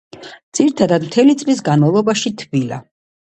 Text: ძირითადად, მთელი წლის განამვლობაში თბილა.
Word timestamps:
ძირითადად, 0.59 1.05
მთელი 1.09 1.35
წლის 1.41 1.61
განამვლობაში 1.69 2.33
თბილა. 2.45 2.81